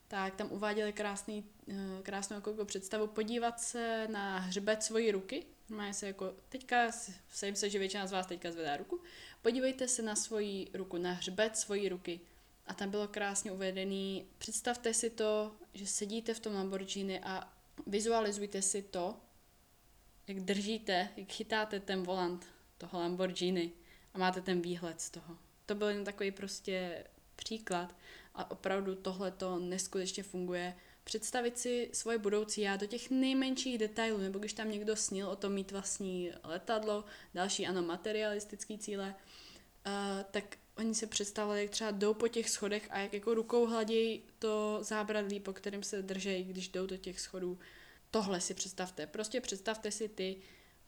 tak 0.08 0.36
tam 0.36 0.52
uváděli 0.52 0.94
krásný, 0.94 1.44
uh, 1.66 1.76
krásnou 2.04 2.36
jako 2.36 2.66
představu 2.66 3.08
podívat 3.08 3.60
se 3.60 4.08
na 4.08 4.40
hřbet 4.40 4.84
svojí 4.84 5.12
ruky, 5.12 5.46
má 5.70 5.94
se 5.94 6.08
jako, 6.08 6.34
teďka, 6.50 6.92
sejím 7.30 7.56
se, 7.56 7.70
že 7.70 7.80
většina 7.80 8.08
z 8.08 8.12
vás 8.12 8.28
teďka 8.28 8.52
zvedá 8.52 8.78
ruku, 8.78 9.02
podívejte 9.42 9.88
se 9.88 10.02
na 10.02 10.16
svoji 10.16 10.68
ruku, 10.74 10.98
na 10.98 11.12
hřbet 11.12 11.58
svojí 11.58 11.90
ruky. 11.90 12.20
A 12.68 12.74
tam 12.74 12.90
bylo 12.90 13.08
krásně 13.08 13.52
uvedený, 13.52 14.28
představte 14.38 14.94
si 14.94 15.10
to, 15.10 15.56
že 15.74 15.88
sedíte 15.88 16.34
v 16.34 16.40
tom 16.40 16.54
Lamborghini 16.54 17.20
a 17.20 17.54
vizualizujte 17.88 18.62
si 18.62 18.82
to, 18.82 19.16
jak 20.28 20.40
držíte, 20.40 21.10
jak 21.18 21.32
chytáte 21.32 21.80
ten 21.80 22.04
volant 22.04 22.46
toho 22.78 23.00
Lamborghini 23.00 23.72
a 24.14 24.18
máte 24.18 24.42
ten 24.42 24.62
výhled 24.62 25.02
z 25.02 25.10
toho. 25.10 25.38
To 25.66 25.76
byl 25.76 25.88
jen 25.88 26.04
takový 26.04 26.32
prostě 26.32 27.04
příklad 27.36 27.96
a 28.38 28.51
opravdu 28.51 28.96
tohle 28.96 29.32
to 29.32 29.60
neskutečně 29.60 30.24
funguje 30.24 30.75
představit 31.08 31.58
si 31.58 31.89
svoje 31.94 32.17
budoucí 32.17 32.62
já 32.62 32.75
do 32.75 32.86
těch 32.86 33.10
nejmenších 33.10 33.77
detailů, 33.77 34.17
nebo 34.17 34.39
když 34.39 34.53
tam 34.53 34.72
někdo 34.72 34.96
snil 34.96 35.29
o 35.29 35.36
tom 35.36 35.53
mít 35.53 35.72
vlastní 35.72 36.32
letadlo, 36.44 37.06
další 37.34 37.67
ano 37.67 37.82
materialistický 37.82 38.77
cíle, 38.77 39.15
uh, 39.86 39.94
tak 40.32 40.58
oni 40.77 40.96
se 40.96 41.08
představili, 41.08 41.62
jak 41.62 41.72
třeba 41.72 41.91
jdou 41.91 42.13
po 42.13 42.27
těch 42.27 42.50
schodech 42.50 42.88
a 42.89 43.00
jak 43.00 43.13
jako 43.13 43.34
rukou 43.34 43.65
hladějí 43.65 44.24
to 44.39 44.79
zábradlí, 44.82 45.39
po 45.39 45.53
kterým 45.53 45.84
se 45.84 46.01
držejí, 46.01 46.44
když 46.44 46.70
jdou 46.70 46.86
do 46.86 46.98
těch 46.98 47.20
schodů. 47.20 47.60
Tohle 48.12 48.41
si 48.41 48.53
představte. 48.53 49.08
Prostě 49.08 49.41
představte 49.41 49.91
si 49.91 50.10
ty 50.10 50.38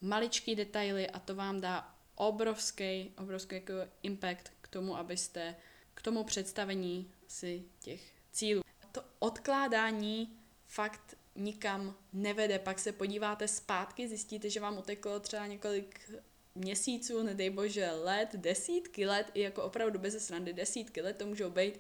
maličký 0.02 0.56
detaily 0.56 1.10
a 1.10 1.20
to 1.20 1.36
vám 1.36 1.62
dá 1.62 1.96
obrovský, 2.16 3.14
obrovský 3.18 3.56
jako 3.56 3.74
impact 4.04 4.52
k 4.62 4.68
tomu, 4.68 4.98
abyste 4.98 5.56
k 5.94 6.02
tomu 6.02 6.24
představení 6.24 7.12
si 7.30 7.64
těch 7.80 8.02
cílů 8.32 8.62
to 8.92 9.04
odkládání 9.20 10.40
fakt 10.68 11.18
nikam 11.36 11.96
nevede. 12.14 12.60
Pak 12.60 12.80
se 12.80 12.92
podíváte 12.92 13.48
zpátky, 13.48 14.08
zjistíte, 14.08 14.50
že 14.50 14.60
vám 14.60 14.78
uteklo 14.78 15.20
třeba 15.20 15.48
několik 15.48 16.12
měsíců, 16.56 17.24
nedej 17.24 17.50
bože 17.50 17.92
let, 17.92 18.30
desítky 18.34 19.06
let, 19.06 19.32
i 19.34 19.42
jako 19.42 19.64
opravdu 19.64 20.00
bez 20.00 20.26
srandy, 20.26 20.54
desítky 20.54 21.02
let 21.02 21.18
to 21.18 21.26
můžou 21.26 21.50
být. 21.50 21.80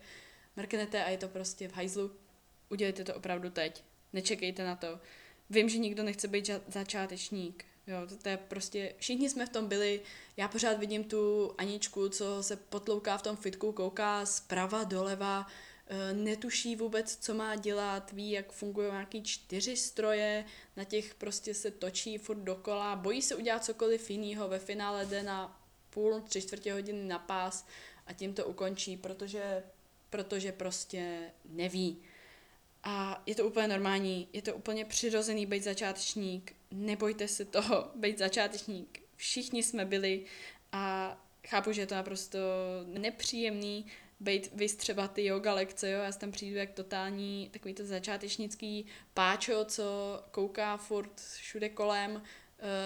Mrknete 0.56 1.04
a 1.04 1.10
je 1.10 1.18
to 1.18 1.28
prostě 1.28 1.68
v 1.68 1.74
hajzlu. 1.74 2.12
Udělejte 2.70 3.04
to 3.04 3.16
opravdu 3.16 3.50
teď. 3.50 3.84
Nečekejte 4.14 4.64
na 4.64 4.76
to. 4.76 5.00
Vím, 5.50 5.70
že 5.70 5.78
nikdo 5.78 6.04
nechce 6.04 6.28
být 6.28 6.50
začátečník. 6.68 7.66
Jo, 7.90 8.08
to, 8.10 8.18
to 8.18 8.30
je 8.30 8.38
prostě, 8.38 8.96
všichni 8.98 9.30
jsme 9.30 9.46
v 9.46 9.50
tom 9.50 9.68
byli, 9.68 10.02
já 10.38 10.48
pořád 10.48 10.80
vidím 10.80 11.04
tu 11.04 11.54
Aničku, 11.58 12.10
co 12.10 12.44
se 12.44 12.56
potlouká 12.56 13.18
v 13.18 13.22
tom 13.22 13.36
fitku, 13.36 13.72
kouká 13.72 14.26
zprava 14.26 14.84
doleva, 14.84 15.48
Eh, 15.92 16.14
netuší 16.14 16.76
vůbec, 16.76 17.18
co 17.18 17.34
má 17.34 17.56
dělat, 17.56 18.12
ví, 18.12 18.32
jak 18.32 18.52
fungují 18.52 18.92
nějaký 18.92 19.24
čtyři 19.24 19.78
stroje, 19.78 20.46
na 20.78 20.84
těch 20.84 21.16
prostě 21.16 21.54
se 21.54 21.72
točí 21.72 22.18
furt 22.18 22.40
dokola, 22.40 22.96
bojí 22.96 23.22
se 23.22 23.36
udělat 23.36 23.66
cokoliv 23.66 24.10
jiného, 24.10 24.48
ve 24.48 24.60
finále 24.60 25.06
jde 25.06 25.24
na 25.24 25.62
půl, 25.90 26.22
tři 26.22 26.42
čtvrtě 26.42 26.74
hodiny 26.74 27.08
na 27.08 27.20
pás 27.20 27.68
a 28.08 28.14
tím 28.14 28.34
to 28.34 28.46
ukončí, 28.46 28.98
protože, 28.98 29.64
protože 30.10 30.52
prostě 30.52 31.32
neví. 31.46 31.98
A 32.84 33.24
je 33.26 33.36
to 33.36 33.48
úplně 33.48 33.68
normální, 33.68 34.28
je 34.34 34.42
to 34.42 34.56
úplně 34.56 34.86
přirozený 34.86 35.46
být 35.46 35.64
začátečník, 35.64 36.56
nebojte 36.72 37.28
se 37.28 37.46
toho, 37.46 37.92
být 37.96 38.18
začátečník. 38.18 39.00
Všichni 39.16 39.64
jsme 39.64 39.86
byli 39.86 40.26
a 40.72 41.18
chápu, 41.48 41.72
že 41.72 41.82
je 41.82 41.88
to 41.88 41.96
naprosto 41.96 42.40
nepříjemný, 42.86 43.86
být 44.20 44.50
vys 44.54 44.76
třeba 44.76 45.08
ty 45.08 45.26
yoga 45.26 45.54
lekce, 45.54 45.92
jo, 45.92 46.00
já 46.00 46.12
tam 46.12 46.32
přijdu 46.32 46.58
jak 46.58 46.72
totální 46.72 47.50
takový 47.54 47.74
to 47.74 47.86
začátečnický 47.86 48.86
páčo, 49.14 49.66
co 49.66 49.84
kouká 50.32 50.78
furt 50.78 51.22
všude 51.22 51.70
kolem, 51.70 52.12
uh, 52.16 52.22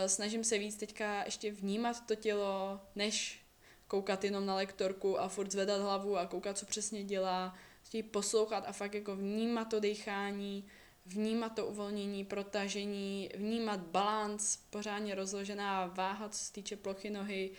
snažím 0.07 0.43
se 0.43 0.57
víc 0.57 0.75
teďka 0.75 1.23
ještě 1.23 1.51
vnímat 1.51 2.05
to 2.07 2.15
tělo, 2.15 2.79
než 2.95 3.43
koukat 3.87 4.23
jenom 4.23 4.45
na 4.45 4.55
lektorku 4.55 5.19
a 5.19 5.27
furt 5.27 5.51
zvedat 5.51 5.81
hlavu 5.81 6.17
a 6.17 6.25
koukat, 6.25 6.57
co 6.57 6.65
přesně 6.65 7.03
dělá, 7.03 7.55
chtějí 7.93 8.03
poslouchat 8.03 8.63
a 8.67 8.71
fakt 8.71 8.93
jako 8.93 9.15
vnímat 9.15 9.65
to 9.65 9.79
dechání, 9.79 10.65
vnímat 11.05 11.55
to 11.55 11.65
uvolnění, 11.65 12.25
protažení, 12.25 13.29
vnímat 13.35 13.79
balans, 13.79 14.57
pořádně 14.69 15.15
rozložená 15.15 15.85
váha, 15.87 16.29
co 16.29 16.39
se 16.39 16.53
týče 16.53 16.75
plochy 16.75 17.09
nohy, 17.09 17.51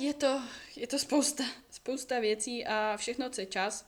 je 0.00 0.14
to, 0.14 0.42
je 0.76 0.86
to 0.86 0.98
spousta, 0.98 1.44
spousta 1.70 2.20
věcí 2.20 2.66
a 2.66 2.96
všechno, 2.96 3.30
co 3.30 3.40
je 3.40 3.46
čas. 3.46 3.86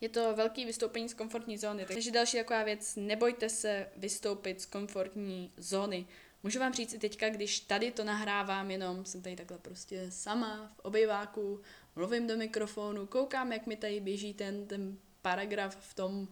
Je 0.00 0.08
to 0.08 0.34
velký 0.34 0.64
vystoupení 0.64 1.08
z 1.08 1.14
komfortní 1.14 1.58
zóny. 1.58 1.84
Takže 1.84 2.10
další 2.10 2.36
taková 2.36 2.62
věc, 2.62 2.96
nebojte 2.96 3.48
se 3.48 3.88
vystoupit 3.96 4.60
z 4.60 4.66
komfortní 4.66 5.52
zóny. 5.56 6.06
Můžu 6.42 6.60
vám 6.60 6.72
říct 6.72 6.94
i 6.94 6.98
teďka, 6.98 7.28
když 7.28 7.60
tady 7.60 7.90
to 7.90 8.04
nahrávám, 8.04 8.70
jenom 8.70 9.04
jsem 9.04 9.22
tady 9.22 9.36
takhle 9.36 9.58
prostě 9.58 10.10
sama 10.10 10.72
v 10.76 10.78
obejváku, 10.78 11.60
mluvím 11.96 12.26
do 12.26 12.36
mikrofonu, 12.36 13.06
koukám, 13.06 13.52
jak 13.52 13.66
mi 13.66 13.76
tady 13.76 14.00
běží 14.00 14.34
ten, 14.34 14.66
ten 14.66 14.98
paragraf 15.22 15.76
v 15.76 15.94
tom, 15.94 16.28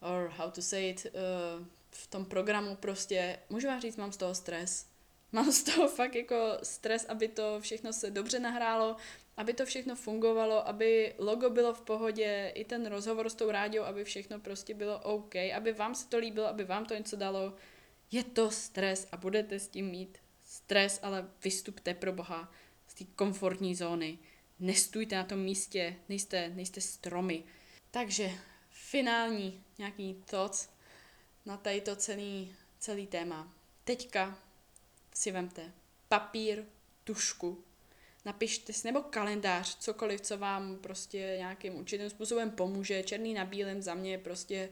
or 0.00 0.32
how 0.36 0.50
to 0.50 0.62
say 0.62 0.90
it, 0.90 1.06
uh, 1.06 1.66
v 1.90 2.06
tom 2.06 2.24
programu 2.24 2.76
prostě. 2.76 3.38
Můžu 3.50 3.68
vám 3.68 3.80
říct, 3.80 3.96
mám 3.96 4.12
z 4.12 4.16
toho 4.16 4.34
stres 4.34 4.92
Mám 5.32 5.52
z 5.52 5.62
toho 5.62 5.88
fakt 5.88 6.14
jako 6.14 6.58
stres, 6.62 7.06
aby 7.08 7.28
to 7.28 7.60
všechno 7.60 7.92
se 7.92 8.10
dobře 8.10 8.38
nahrálo, 8.38 8.96
aby 9.36 9.54
to 9.54 9.66
všechno 9.66 9.96
fungovalo, 9.96 10.68
aby 10.68 11.14
logo 11.18 11.50
bylo 11.50 11.74
v 11.74 11.80
pohodě, 11.80 12.52
i 12.54 12.64
ten 12.64 12.86
rozhovor 12.86 13.30
s 13.30 13.34
tou 13.34 13.50
rádiou, 13.50 13.84
aby 13.84 14.04
všechno 14.04 14.40
prostě 14.40 14.74
bylo 14.74 14.98
OK, 14.98 15.36
aby 15.36 15.72
vám 15.72 15.94
se 15.94 16.08
to 16.08 16.18
líbilo, 16.18 16.46
aby 16.46 16.64
vám 16.64 16.84
to 16.84 16.94
něco 16.94 17.16
dalo. 17.16 17.54
Je 18.10 18.24
to 18.24 18.50
stres 18.50 19.08
a 19.12 19.16
budete 19.16 19.58
s 19.58 19.68
tím 19.68 19.86
mít 19.86 20.18
stres, 20.44 21.00
ale 21.02 21.28
vystupte 21.44 21.94
pro 21.94 22.12
Boha 22.12 22.52
z 22.86 22.94
té 22.94 23.04
komfortní 23.04 23.74
zóny. 23.74 24.18
Nestůjte 24.62 25.16
na 25.16 25.24
tom 25.24 25.38
místě, 25.38 25.96
nejste, 26.08 26.48
nejste 26.48 26.80
stromy. 26.80 27.44
Takže 27.90 28.30
finální 28.70 29.64
nějaký 29.78 30.22
toc 30.30 30.68
na 31.46 31.56
tady 31.56 31.82
celý, 31.96 32.54
celý 32.78 33.06
téma. 33.06 33.52
Teďka 33.84 34.38
si 35.14 35.30
vemte 35.30 35.72
papír, 36.08 36.64
tušku, 37.04 37.64
napište 38.24 38.72
si, 38.72 38.86
nebo 38.86 39.00
kalendář, 39.00 39.78
cokoliv, 39.78 40.20
co 40.20 40.38
vám 40.38 40.76
prostě 40.76 41.34
nějakým 41.38 41.74
určitým 41.74 42.10
způsobem 42.10 42.50
pomůže. 42.50 43.02
Černý 43.02 43.34
na 43.34 43.44
bílém 43.44 43.82
za 43.82 43.94
mě 43.94 44.10
je 44.10 44.18
prostě 44.18 44.68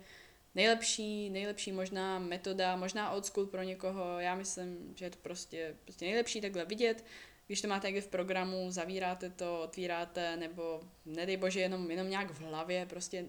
nejlepší, 0.54 1.30
nejlepší 1.30 1.72
možná 1.72 2.18
metoda, 2.18 2.76
možná 2.76 3.10
old 3.10 3.26
school 3.26 3.46
pro 3.46 3.62
někoho. 3.62 4.18
Já 4.18 4.34
myslím, 4.34 4.92
že 4.96 5.04
je 5.04 5.10
to 5.10 5.18
prostě, 5.22 5.76
prostě 5.84 6.04
nejlepší 6.04 6.40
takhle 6.40 6.64
vidět. 6.64 7.04
Když 7.50 7.60
to 7.60 7.68
máte 7.68 7.86
někde 7.86 8.00
v 8.00 8.08
programu, 8.08 8.70
zavíráte 8.70 9.30
to, 9.30 9.62
otvíráte, 9.62 10.36
nebo 10.36 10.80
nedej 11.06 11.36
bože, 11.36 11.60
jenom, 11.60 11.90
jenom 11.90 12.10
nějak 12.10 12.30
v 12.30 12.40
hlavě, 12.40 12.86
prostě 12.86 13.28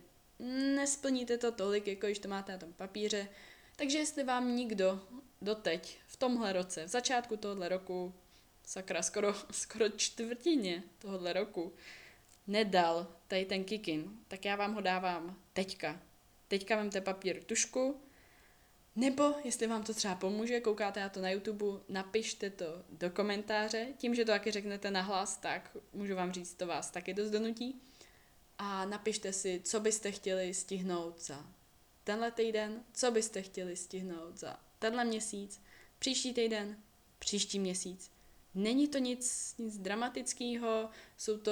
nesplníte 0.75 1.37
to 1.37 1.51
tolik, 1.51 1.87
jako 1.87 2.05
když 2.07 2.19
to 2.19 2.27
máte 2.27 2.51
na 2.51 2.57
tom 2.57 2.73
papíře. 2.73 3.27
Takže 3.75 3.97
jestli 3.97 4.23
vám 4.23 4.55
nikdo 4.55 4.99
doteď, 5.41 5.97
v 6.07 6.17
tomhle 6.17 6.53
roce, 6.53 6.85
v 6.85 6.87
začátku 6.87 7.37
tohohle 7.37 7.69
roku, 7.69 8.13
sakra, 8.63 9.01
skoro, 9.01 9.33
skoro 9.51 9.89
čtvrtině 9.89 10.83
tohohle 10.99 11.33
roku, 11.33 11.73
nedal 12.47 13.07
tady 13.27 13.45
ten 13.45 13.63
kikin, 13.63 14.19
tak 14.27 14.45
já 14.45 14.55
vám 14.55 14.73
ho 14.73 14.81
dávám 14.81 15.37
teďka. 15.53 16.01
Teďka 16.47 16.75
vemte 16.75 17.01
papír, 17.01 17.43
tušku, 17.43 18.01
nebo 19.01 19.35
jestli 19.43 19.67
vám 19.67 19.83
to 19.83 19.93
třeba 19.93 20.15
pomůže, 20.15 20.59
koukáte 20.59 20.99
na 20.99 21.09
to 21.09 21.21
na 21.21 21.29
YouTube, 21.29 21.65
napište 21.89 22.49
to 22.49 22.65
do 22.89 23.09
komentáře. 23.09 23.87
Tím, 23.97 24.15
že 24.15 24.25
to 24.25 24.31
taky 24.31 24.51
řeknete 24.51 24.91
nahlas, 24.91 25.37
tak 25.37 25.77
můžu 25.93 26.15
vám 26.15 26.31
říct, 26.31 26.53
to 26.53 26.67
vás 26.67 26.91
taky 26.91 27.13
dost 27.13 27.31
donutí. 27.31 27.81
A 28.57 28.85
napište 28.85 29.33
si, 29.33 29.61
co 29.63 29.79
byste 29.79 30.11
chtěli 30.11 30.53
stihnout 30.53 31.21
za 31.21 31.45
tenhle 32.03 32.31
týden, 32.31 32.83
co 32.93 33.11
byste 33.11 33.41
chtěli 33.41 33.75
stihnout 33.75 34.37
za 34.37 34.59
tenhle 34.79 35.05
měsíc, 35.05 35.61
příští 35.99 36.33
týden, 36.33 36.77
příští 37.19 37.59
měsíc. 37.59 38.11
Není 38.55 38.87
to 38.87 38.97
nic, 38.97 39.55
nic 39.57 39.77
dramatického, 39.77 40.89
jsou 41.17 41.37
to 41.37 41.51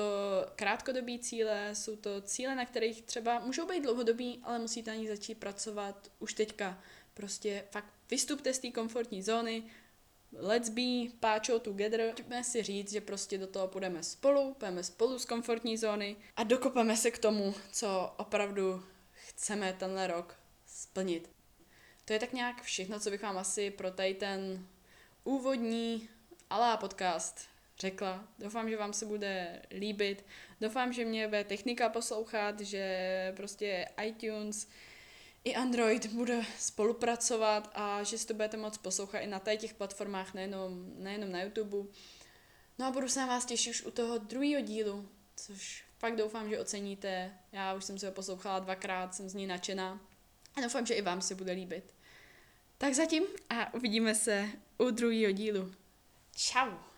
krátkodobí 0.55 1.19
cíle, 1.19 1.75
jsou 1.75 1.95
to 1.95 2.21
cíle, 2.21 2.55
na 2.55 2.65
kterých 2.65 3.01
třeba 3.01 3.39
můžou 3.39 3.67
být 3.67 3.83
dlouhodobí, 3.83 4.39
ale 4.43 4.59
musíte 4.59 4.91
na 4.91 4.97
nich 4.97 5.09
začít 5.09 5.35
pracovat 5.35 6.11
už 6.19 6.33
teďka. 6.33 6.81
Prostě 7.19 7.63
fakt 7.71 7.93
vystupte 8.11 8.53
z 8.53 8.59
té 8.59 8.71
komfortní 8.71 9.23
zóny, 9.23 9.63
let's 10.31 10.69
be 10.69 11.11
páčo 11.19 11.59
together. 11.59 12.13
Pojďme 12.15 12.43
si 12.43 12.63
říct, 12.63 12.91
že 12.91 13.01
prostě 13.01 13.37
do 13.37 13.47
toho 13.47 13.67
půjdeme 13.67 14.03
spolu, 14.03 14.53
půjdeme 14.53 14.83
spolu 14.83 15.19
z 15.19 15.25
komfortní 15.25 15.77
zóny 15.77 16.15
a 16.35 16.43
dokopeme 16.43 16.97
se 16.97 17.11
k 17.11 17.17
tomu, 17.17 17.55
co 17.71 18.13
opravdu 18.17 18.83
chceme 19.11 19.73
tenhle 19.73 20.07
rok 20.07 20.39
splnit. 20.65 21.29
To 22.05 22.13
je 22.13 22.19
tak 22.19 22.33
nějak 22.33 22.61
všechno, 22.61 22.99
co 22.99 23.09
bych 23.09 23.21
vám 23.21 23.37
asi 23.37 23.71
pro 23.71 23.91
tady 23.91 24.13
ten 24.13 24.67
úvodní 25.23 26.09
alá 26.49 26.77
podcast 26.77 27.41
řekla. 27.79 28.27
Doufám, 28.37 28.69
že 28.69 28.77
vám 28.77 28.93
se 28.93 29.05
bude 29.05 29.61
líbit. 29.71 30.25
Doufám, 30.61 30.93
že 30.93 31.05
mě 31.05 31.27
bude 31.27 31.43
technika 31.43 31.89
poslouchat, 31.89 32.59
že 32.59 33.33
prostě 33.35 33.85
iTunes 34.05 34.67
i 35.43 35.55
Android 35.55 36.05
bude 36.05 36.45
spolupracovat 36.59 37.71
a 37.73 38.03
že 38.03 38.17
si 38.17 38.27
to 38.27 38.33
budete 38.33 38.57
moct 38.57 38.77
poslouchat 38.77 39.19
i 39.19 39.27
na 39.27 39.39
těch 39.39 39.73
platformách, 39.73 40.33
nejenom, 40.33 40.93
nejenom 40.95 41.31
na 41.31 41.41
YouTube. 41.41 41.89
No 42.79 42.85
a 42.85 42.91
budu 42.91 43.09
se 43.09 43.19
na 43.19 43.25
vás 43.25 43.45
těšit 43.45 43.71
už 43.71 43.85
u 43.85 43.91
toho 43.91 44.17
druhého 44.17 44.61
dílu, 44.61 45.09
což 45.35 45.83
fakt 45.97 46.15
doufám, 46.15 46.49
že 46.49 46.59
oceníte. 46.59 47.33
Já 47.51 47.73
už 47.73 47.85
jsem 47.85 47.99
si 47.99 48.05
ho 48.05 48.11
poslouchala 48.11 48.59
dvakrát, 48.59 49.15
jsem 49.15 49.29
z 49.29 49.33
ní 49.33 49.47
nadšená 49.47 50.01
a 50.55 50.61
doufám, 50.61 50.85
že 50.85 50.93
i 50.93 51.01
vám 51.01 51.21
se 51.21 51.35
bude 51.35 51.51
líbit. 51.51 51.93
Tak 52.77 52.93
zatím 52.93 53.23
a 53.49 53.73
uvidíme 53.73 54.15
se 54.15 54.49
u 54.77 54.89
druhého 54.89 55.31
dílu. 55.31 55.73
Ciao. 56.35 56.88